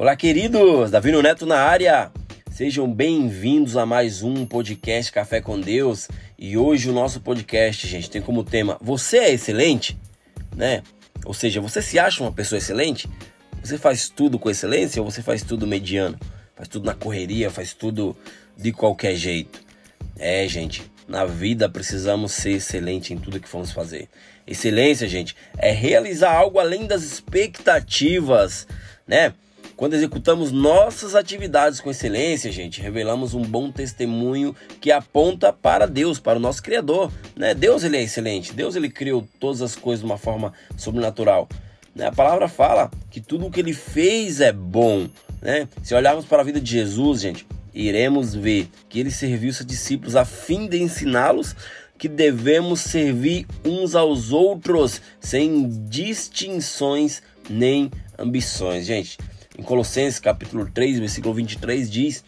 [0.00, 0.90] Olá, queridos!
[0.90, 2.10] Davi Neto na área.
[2.50, 6.08] Sejam bem-vindos a mais um podcast Café com Deus.
[6.38, 9.98] E hoje o nosso podcast, gente, tem como tema Você é excelente?
[10.56, 10.82] Né?
[11.22, 13.10] Ou seja, você se acha uma pessoa excelente?
[13.62, 16.18] Você faz tudo com excelência ou você faz tudo mediano?
[16.56, 18.16] Faz tudo na correria, faz tudo
[18.56, 19.60] de qualquer jeito?
[20.18, 24.08] É, gente, na vida precisamos ser excelente em tudo que vamos fazer.
[24.46, 28.66] Excelência, gente, é realizar algo além das expectativas,
[29.06, 29.34] né?
[29.80, 36.20] Quando executamos nossas atividades com excelência, gente, revelamos um bom testemunho que aponta para Deus,
[36.20, 37.10] para o nosso Criador.
[37.34, 37.54] Né?
[37.54, 41.48] Deus ele é excelente, Deus ele criou todas as coisas de uma forma sobrenatural.
[41.94, 42.08] Né?
[42.08, 45.08] A palavra fala que tudo o que ele fez é bom.
[45.40, 45.66] Né?
[45.82, 50.14] Se olharmos para a vida de Jesus, gente, iremos ver que ele serviu seus discípulos
[50.14, 51.56] a fim de ensiná-los
[51.96, 58.84] que devemos servir uns aos outros sem distinções nem ambições.
[58.84, 59.16] Gente,
[59.60, 62.24] em Colossenses capítulo 3, versículo 23 diz: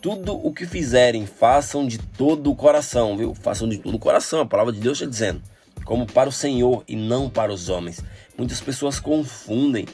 [0.00, 3.34] tudo o que fizerem, façam de todo o coração, viu?
[3.34, 5.42] Façam de todo o coração, a palavra de Deus está dizendo,
[5.84, 8.00] como para o Senhor e não para os homens.
[8.38, 9.86] Muitas pessoas confundem,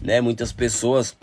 [0.00, 0.20] né?
[0.20, 1.16] Muitas pessoas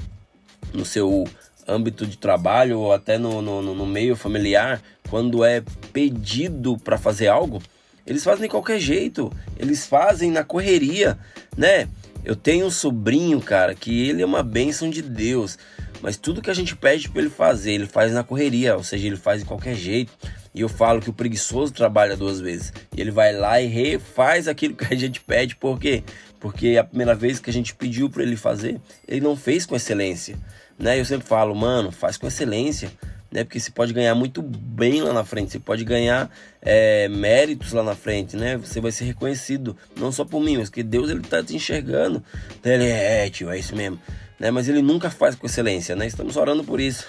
[0.74, 1.24] no seu
[1.66, 5.64] âmbito de trabalho ou até no, no, no meio familiar, quando é
[5.94, 7.62] pedido para fazer algo,
[8.06, 11.18] eles fazem de qualquer jeito, eles fazem na correria,
[11.56, 11.88] né?
[12.26, 15.58] Eu tenho um sobrinho, cara, que ele é uma bênção de Deus,
[16.02, 19.08] mas tudo que a gente pede para ele fazer, ele faz na correria, ou seja,
[19.08, 20.14] ele faz de qualquer jeito.
[20.56, 22.72] E eu falo que o preguiçoso trabalha duas vezes.
[22.96, 26.04] E ele vai lá e refaz aquilo que a gente pede, por quê?
[26.40, 29.76] Porque a primeira vez que a gente pediu para ele fazer, ele não fez com
[29.76, 30.38] excelência,
[30.78, 31.00] né?
[31.00, 32.92] Eu sempre falo, mano, faz com excelência
[33.34, 33.44] né?
[33.44, 36.30] Porque você pode ganhar muito bem lá na frente, você pode ganhar
[36.62, 38.58] é, méritos lá na frente, né?
[38.58, 42.24] Você vai ser reconhecido, não só por mim, mas que Deus ele tá te enxergando.
[42.60, 44.00] Então, ele é, tio, é isso mesmo.
[44.40, 44.52] Né?
[44.52, 46.06] Mas ele nunca faz com excelência, né?
[46.06, 47.08] Estamos orando por isso,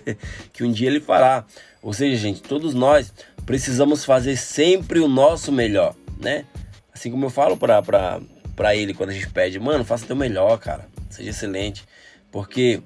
[0.54, 1.44] que um dia ele fará.
[1.82, 3.12] Ou seja, gente, todos nós
[3.44, 6.46] precisamos fazer sempre o nosso melhor, né?
[6.94, 7.82] Assim como eu falo para
[8.56, 11.84] para ele quando a gente pede, mano, faça teu melhor, cara, seja excelente,
[12.28, 12.82] porque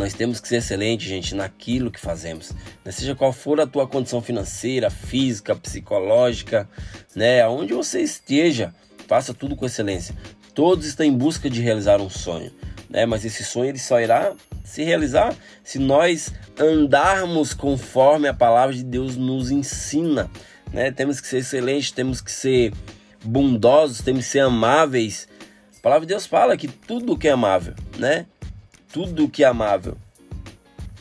[0.00, 2.52] nós temos que ser excelentes, gente, naquilo que fazemos.
[2.84, 2.90] Né?
[2.90, 6.68] Seja qual for a tua condição financeira, física, psicológica,
[7.14, 7.42] né?
[7.42, 8.74] Aonde você esteja,
[9.06, 10.16] faça tudo com excelência.
[10.54, 12.50] Todos estão em busca de realizar um sonho,
[12.88, 13.04] né?
[13.04, 14.34] Mas esse sonho ele só irá
[14.64, 20.30] se realizar se nós andarmos conforme a palavra de Deus nos ensina,
[20.72, 20.90] né?
[20.90, 22.72] Temos que ser excelentes, temos que ser
[23.22, 25.28] bondosos, temos que ser amáveis.
[25.78, 28.26] A palavra de Deus fala que tudo que é amável, né?
[28.92, 29.96] Tudo que é amável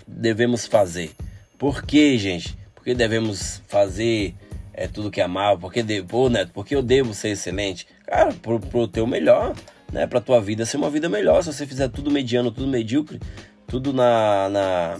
[0.07, 1.11] devemos fazer.
[1.57, 2.57] Por que, gente?
[2.75, 4.33] Porque devemos fazer
[4.73, 5.59] é, tudo que é amável?
[5.59, 7.87] Porque, de, pô, Neto, porque eu devo ser excelente?
[8.05, 9.55] Cara, pro, pro teu melhor,
[9.91, 10.07] né?
[10.07, 11.41] Pra tua vida ser uma vida melhor.
[11.43, 13.19] Se você fizer tudo mediano, tudo medíocre,
[13.67, 14.99] tudo na, na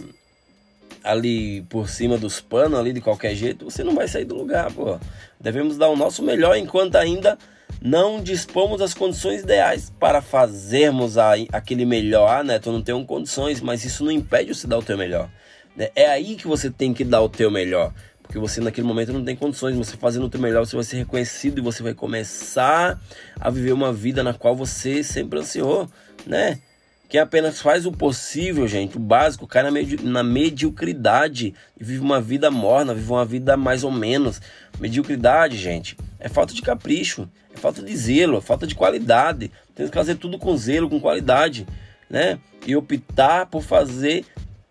[1.02, 4.72] ali por cima dos panos, ali de qualquer jeito, você não vai sair do lugar,
[4.72, 4.98] pô.
[5.40, 7.38] Devemos dar o nosso melhor enquanto ainda
[7.80, 12.28] não dispomos das condições ideais para fazermos a, aquele melhor.
[12.28, 12.58] Ah, né?
[12.58, 15.30] Tu não tem condições, mas isso não impede você dar o teu melhor.
[15.76, 15.90] Né?
[15.94, 17.92] É aí que você tem que dar o teu melhor.
[18.22, 20.98] Porque você naquele momento não tem condições, você fazendo o teu melhor, você vai ser
[20.98, 23.00] reconhecido e você vai começar
[23.40, 25.90] a viver uma vida na qual você sempre ansiou,
[26.24, 26.60] né?
[27.10, 31.98] Quem apenas faz o possível, gente, o básico, cai na, medi na mediocridade e vive
[31.98, 34.40] uma vida morna, vive uma vida mais ou menos.
[34.78, 39.50] Mediocridade, gente, é falta de capricho, é falta de zelo, é falta de qualidade.
[39.74, 41.66] Tem que fazer tudo com zelo, com qualidade,
[42.08, 42.38] né?
[42.64, 44.24] E optar por fazer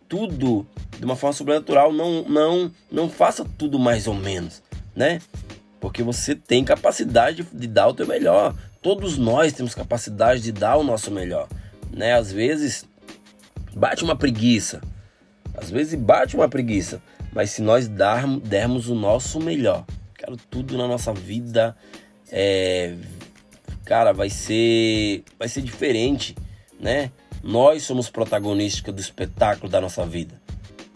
[0.07, 0.65] tudo
[0.97, 4.63] de uma forma sobrenatural, não, não, não faça tudo mais ou menos,
[4.95, 5.19] né?
[5.81, 8.55] Porque você tem capacidade de dar o teu melhor.
[8.81, 11.49] Todos nós temos capacidade de dar o nosso melhor
[11.91, 12.13] né?
[12.13, 12.85] Às vezes
[13.75, 14.81] bate uma preguiça,
[15.55, 17.01] às vezes bate uma preguiça,
[17.33, 21.75] mas se nós darmos, dermos o nosso melhor, cara, tudo na nossa vida
[22.31, 22.95] é,
[23.85, 26.35] cara, vai ser, vai ser diferente,
[26.79, 27.11] né?
[27.41, 30.39] Nós somos protagonistas do espetáculo da nossa vida.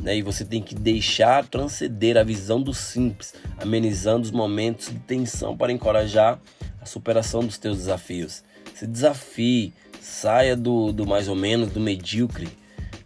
[0.02, 0.18] Né?
[0.18, 5.56] E você tem que deixar transcender a visão do simples, amenizando os momentos de tensão
[5.56, 6.40] para encorajar
[6.82, 8.44] a superação dos teus desafios.
[8.76, 9.74] Se desafie,
[10.04, 12.50] Saia do, do mais ou menos, do medíocre,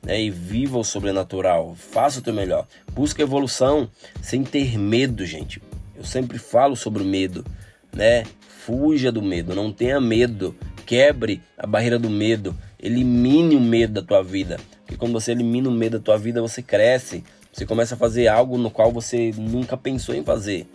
[0.02, 0.20] né?
[0.20, 1.76] E viva o sobrenatural.
[1.76, 2.68] Faça o teu melhor.
[2.92, 3.88] Busque evolução
[4.20, 5.62] sem ter medo, gente.
[5.96, 7.46] Eu sempre falo sobre o medo,
[7.94, 8.24] né?
[8.66, 10.56] Fuja do medo, não tenha medo.
[10.88, 12.58] Quebre a barreira do medo.
[12.80, 14.60] Elimine o medo da tua vida.
[14.80, 17.24] Porque quando você elimina o medo da tua vida, você cresce.
[17.54, 20.68] Você começa a fazer algo no qual você nunca pensou em fazer,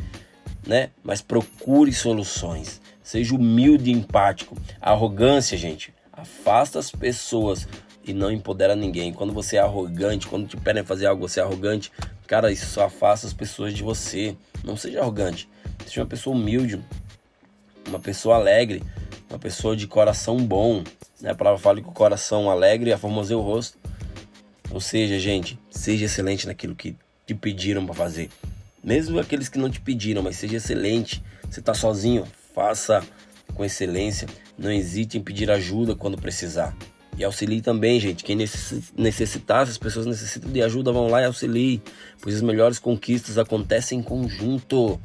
[0.65, 0.91] né?
[1.03, 2.81] Mas procure soluções.
[3.03, 4.57] Seja humilde e empático.
[4.81, 7.67] A arrogância, gente, afasta as pessoas
[8.05, 9.12] e não empodera ninguém.
[9.12, 11.91] Quando você é arrogante, quando te pedem fazer algo, você é arrogante,
[12.26, 14.37] cara, isso só afasta as pessoas de você.
[14.62, 15.49] Não seja arrogante.
[15.85, 16.82] Seja uma pessoa humilde,
[17.88, 18.82] uma pessoa alegre,
[19.29, 20.85] uma pessoa de coração bom.
[21.20, 21.31] Né?
[21.31, 23.79] A palavra fala que o coração alegre aformoseia o rosto.
[24.70, 28.31] Ou seja, gente, seja excelente naquilo que te pediram para fazer.
[28.82, 31.23] Mesmo aqueles que não te pediram, mas seja excelente.
[31.49, 33.03] Você está sozinho, faça
[33.55, 34.29] com excelência.
[34.59, 36.77] Não hesite em pedir ajuda quando precisar.
[37.17, 38.25] E auxilie também, gente.
[38.25, 38.37] Quem
[38.97, 41.83] necessitar, se as pessoas necessitam de ajuda, vão lá e auxilie.
[42.21, 45.00] Pois as melhores conquistas acontecem em conjunto.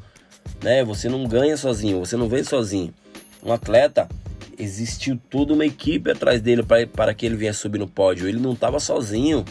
[0.62, 0.82] Né?
[0.84, 2.94] Você não ganha sozinho, você não vem sozinho.
[3.42, 4.08] Um atleta,
[4.58, 6.62] existiu toda uma equipe atrás dele
[6.92, 8.28] para que ele viesse subir no pódio.
[8.28, 9.44] Ele não estava sozinho.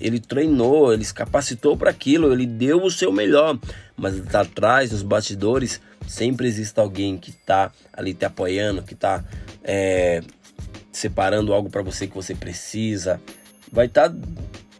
[0.00, 3.58] Ele treinou, ele se capacitou para aquilo, ele deu o seu melhor.
[3.96, 9.24] Mas tá atrás, nos bastidores, sempre existe alguém que está ali te apoiando, que está
[9.64, 10.22] é,
[10.92, 13.20] separando algo para você que você precisa,
[13.70, 14.16] vai estar tá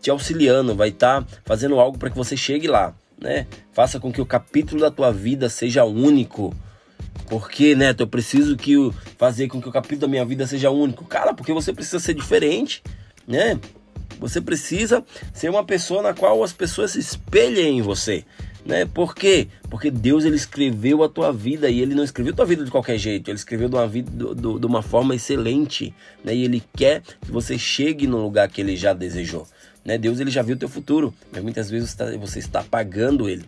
[0.00, 3.46] te auxiliando, vai estar tá fazendo algo para que você chegue lá, né?
[3.72, 6.54] Faça com que o capítulo da tua vida seja único.
[7.28, 8.74] Porque, Neto, eu preciso que
[9.18, 11.04] fazer com que o capítulo da minha vida seja único.
[11.04, 12.82] Cara, porque você precisa ser diferente,
[13.26, 13.60] né?
[14.18, 18.24] Você precisa ser uma pessoa na qual as pessoas se espelhem em você.
[18.68, 18.84] Né?
[18.84, 19.48] Por quê?
[19.70, 22.70] Porque Deus ele escreveu a tua vida e ele não escreveu a tua vida de
[22.70, 26.34] qualquer jeito, ele escreveu de uma, vida, de uma forma excelente, né?
[26.34, 29.46] E ele quer que você chegue no lugar que ele já desejou,
[29.82, 29.96] né?
[29.96, 33.26] Deus ele já viu o teu futuro, mas muitas vezes você está, você está pagando
[33.26, 33.46] ele,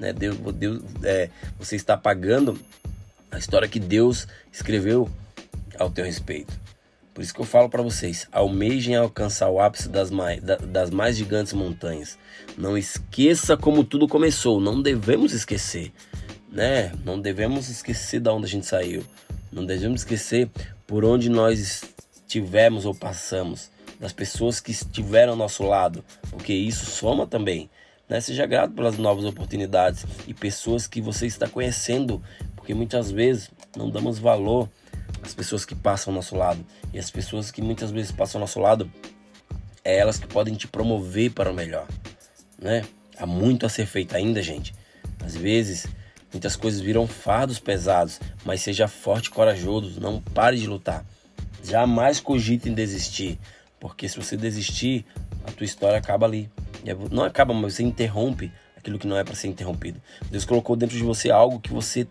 [0.00, 0.12] né?
[0.12, 1.30] Deus, Deus é,
[1.60, 2.58] você está pagando
[3.30, 5.08] a história que Deus escreveu
[5.78, 6.65] ao teu respeito.
[7.16, 11.16] Por isso que eu falo para vocês, almejem alcançar o ápice das mais, das mais
[11.16, 12.18] gigantes montanhas.
[12.58, 15.94] Não esqueça como tudo começou, não devemos esquecer,
[16.52, 16.92] né?
[17.06, 19.02] Não devemos esquecer da onde a gente saiu.
[19.50, 20.50] Não devemos esquecer
[20.86, 21.84] por onde nós
[22.14, 27.70] estivemos ou passamos, das pessoas que estiveram ao nosso lado, porque isso soma também.
[28.06, 28.20] Né?
[28.20, 32.22] Seja grato pelas novas oportunidades e pessoas que você está conhecendo,
[32.54, 34.68] porque muitas vezes não damos valor
[35.26, 36.64] as pessoas que passam ao nosso lado.
[36.92, 38.90] E as pessoas que muitas vezes passam ao nosso lado,
[39.84, 41.86] é elas que podem te promover para o melhor,
[42.58, 42.84] né?
[43.18, 44.74] Há muito a ser feito ainda, gente.
[45.24, 45.86] Às vezes,
[46.32, 51.04] muitas coisas viram fardos pesados, mas seja forte e corajoso, não pare de lutar.
[51.62, 53.38] Jamais cogite em desistir,
[53.80, 55.04] porque se você desistir,
[55.44, 56.50] a tua história acaba ali.
[56.84, 60.00] É não acaba, mas você interrompe aquilo que não é para ser interrompido.
[60.30, 62.06] Deus colocou dentro de você algo que você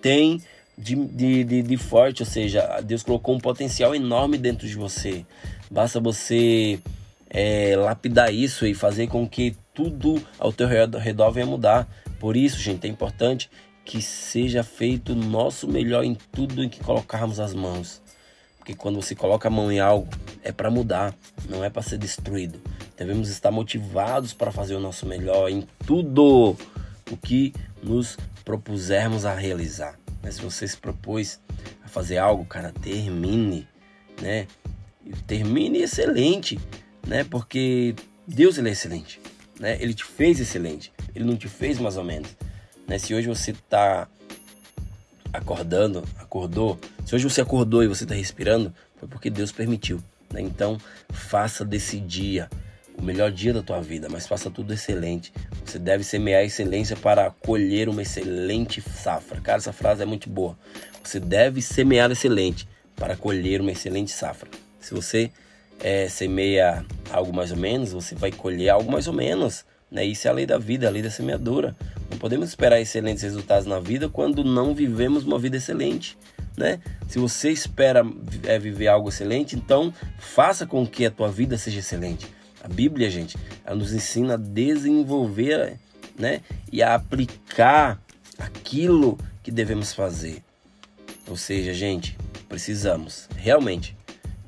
[0.00, 0.40] tem
[0.76, 5.24] de, de, de, de, forte, ou seja, Deus colocou um potencial enorme dentro de você.
[5.70, 6.78] Basta você
[7.30, 11.88] é, lapidar isso e fazer com que tudo ao teu redor venha mudar.
[12.18, 13.50] Por isso, gente, é importante
[13.84, 18.02] que seja feito o nosso melhor em tudo em que colocarmos as mãos.
[18.58, 20.08] Porque quando você coloca a mão em algo,
[20.42, 21.14] é para mudar,
[21.48, 22.60] não é para ser destruído.
[22.96, 26.56] Devemos estar motivados para fazer o nosso melhor em tudo
[27.10, 29.96] o que nos propusermos a realizar.
[30.30, 31.40] Se você se propôs
[31.84, 33.66] a fazer algo, cara, termine,
[34.20, 34.46] né?
[35.26, 36.58] Termine excelente,
[37.06, 37.24] né?
[37.24, 37.94] Porque
[38.26, 39.20] Deus ele é excelente,
[39.58, 39.76] né?
[39.80, 40.92] Ele te fez excelente.
[41.14, 42.36] Ele não te fez mais ou menos,
[42.86, 42.98] né?
[42.98, 44.08] Se hoje você está
[45.32, 50.02] acordando, acordou, se hoje você acordou e você está respirando, foi porque Deus permitiu.
[50.32, 50.40] Né?
[50.40, 50.78] Então,
[51.10, 52.48] faça desse dia
[52.98, 55.32] o melhor dia da tua vida, mas faça tudo excelente.
[55.64, 59.40] Você deve semear excelência para colher uma excelente safra.
[59.40, 60.58] Cara, essa frase é muito boa.
[61.02, 64.48] Você deve semear excelente para colher uma excelente safra.
[64.80, 65.30] Se você
[65.80, 69.64] é, semeia algo mais ou menos, você vai colher algo mais ou menos.
[69.90, 70.04] Né?
[70.04, 71.76] Isso é a lei da vida, a lei da semeadura.
[72.10, 76.16] Não podemos esperar excelentes resultados na vida quando não vivemos uma vida excelente.
[76.56, 76.80] Né?
[77.06, 78.02] Se você espera
[78.44, 82.26] é, viver algo excelente, então faça com que a tua vida seja excelente.
[82.66, 85.78] A Bíblia, gente, ela nos ensina a desenvolver,
[86.18, 86.40] né,
[86.72, 88.02] e a aplicar
[88.36, 90.42] aquilo que devemos fazer.
[91.28, 92.18] Ou seja, gente,
[92.48, 93.96] precisamos realmente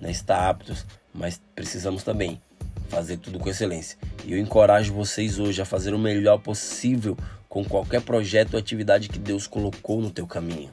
[0.01, 0.85] né, estar aptos,
[1.15, 2.41] mas precisamos também
[2.89, 3.97] fazer tudo com excelência.
[4.25, 7.17] E eu encorajo vocês hoje a fazer o melhor possível
[7.49, 10.71] com qualquer projeto ou atividade que Deus colocou no teu caminho.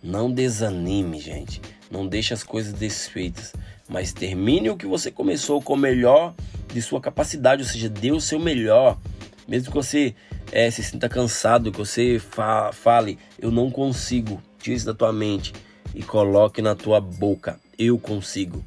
[0.00, 1.60] Não desanime, gente.
[1.90, 3.52] Não deixe as coisas desfeitas,
[3.88, 6.34] mas termine o que você começou com o melhor
[6.72, 8.98] de sua capacidade, ou seja, dê o seu melhor.
[9.46, 10.14] Mesmo que você
[10.52, 15.12] é, se sinta cansado, que você fa fale, eu não consigo, tire isso da tua
[15.12, 15.52] mente
[15.94, 18.62] e coloque na tua boca, eu consigo.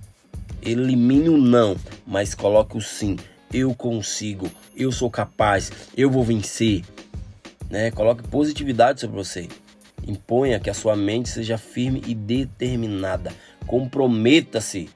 [0.62, 1.76] Elimine o não,
[2.06, 3.18] mas coloque o sim.
[3.54, 6.84] Eu consigo, eu sou capaz, eu vou vencer.
[7.70, 7.92] Né?
[7.92, 9.48] Coloque positividade sobre você.
[10.08, 13.32] Imponha que a sua mente seja firme e determinada.
[13.68, 14.90] Comprometa-se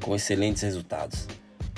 [0.00, 1.26] com excelentes resultados,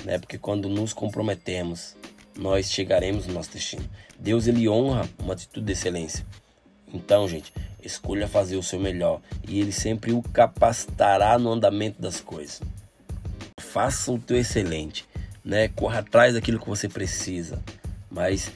[0.05, 0.19] né?
[0.19, 1.97] Porque quando nos comprometemos,
[2.39, 3.85] nós chegaremos no nosso destino.
[4.19, 6.25] Deus ele honra uma atitude de excelência.
[6.93, 7.53] Então, gente,
[7.83, 12.61] escolha fazer o seu melhor e ele sempre o capacitará no andamento das coisas.
[13.61, 15.07] Faça o teu excelente,
[15.45, 15.69] né?
[15.69, 17.63] Corra atrás daquilo que você precisa,
[18.11, 18.53] mas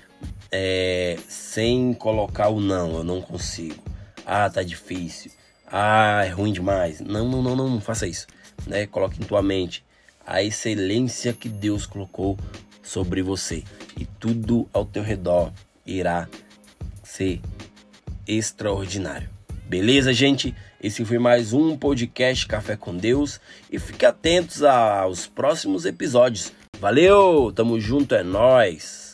[0.53, 3.83] é, sem colocar o não, eu não consigo.
[4.25, 5.31] Ah, tá difícil.
[5.67, 7.01] Ah, é ruim demais.
[7.01, 8.27] Não, não, não, não, não faça isso.
[8.67, 8.87] Né?
[8.87, 9.85] Coloque em tua mente
[10.25, 12.39] a excelência que Deus colocou
[12.83, 13.63] sobre você
[13.99, 15.53] e tudo ao teu redor
[15.85, 16.29] irá
[17.03, 17.41] ser
[18.27, 19.29] extraordinário.
[19.69, 20.55] Beleza, gente?
[20.81, 26.53] Esse foi mais um podcast Café com Deus e fique atentos aos próximos episódios.
[26.79, 29.06] Valeu, tamo junto, é nós.